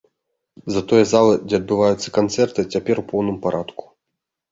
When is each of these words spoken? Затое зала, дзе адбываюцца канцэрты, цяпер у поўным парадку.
Затое 0.77 1.01
зала, 1.09 1.33
дзе 1.47 1.55
адбываюцца 1.61 2.13
канцэрты, 2.17 2.65
цяпер 2.77 2.95
у 3.03 3.05
поўным 3.13 3.37
парадку. 3.45 3.83